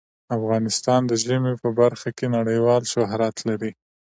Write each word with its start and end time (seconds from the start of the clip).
افغانستان 0.37 1.01
د 1.07 1.11
ژمی 1.23 1.53
په 1.63 1.69
برخه 1.79 2.09
کې 2.17 2.25
نړیوال 2.37 2.81
شهرت 2.93 3.35
لري. 3.47 3.71